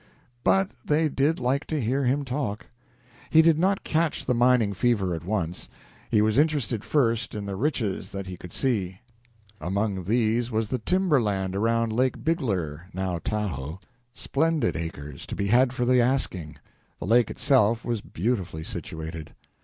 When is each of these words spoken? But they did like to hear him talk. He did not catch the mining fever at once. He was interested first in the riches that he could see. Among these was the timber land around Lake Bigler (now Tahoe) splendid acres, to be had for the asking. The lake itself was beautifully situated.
But 0.43 0.71
they 0.83 1.09
did 1.09 1.39
like 1.39 1.67
to 1.67 1.79
hear 1.79 2.05
him 2.05 2.25
talk. 2.25 2.65
He 3.29 3.43
did 3.43 3.59
not 3.59 3.83
catch 3.83 4.25
the 4.25 4.33
mining 4.33 4.73
fever 4.73 5.13
at 5.13 5.23
once. 5.23 5.69
He 6.09 6.23
was 6.23 6.39
interested 6.39 6.83
first 6.83 7.35
in 7.35 7.45
the 7.45 7.55
riches 7.55 8.11
that 8.11 8.25
he 8.25 8.35
could 8.35 8.51
see. 8.51 9.01
Among 9.59 10.05
these 10.05 10.49
was 10.49 10.69
the 10.69 10.79
timber 10.79 11.21
land 11.21 11.55
around 11.55 11.93
Lake 11.93 12.23
Bigler 12.23 12.87
(now 12.95 13.19
Tahoe) 13.19 13.79
splendid 14.11 14.75
acres, 14.75 15.27
to 15.27 15.35
be 15.35 15.45
had 15.45 15.71
for 15.71 15.85
the 15.85 16.01
asking. 16.01 16.57
The 16.99 17.05
lake 17.05 17.29
itself 17.29 17.85
was 17.85 18.01
beautifully 18.01 18.63
situated. 18.63 19.35